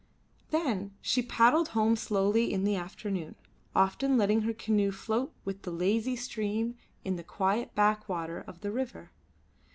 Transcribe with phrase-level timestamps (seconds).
[0.49, 3.35] Then she paddled home slowly in the afternoon,
[3.75, 8.71] often letting her canoe float with the lazy stream in the quiet backwater of the
[8.71, 9.11] river.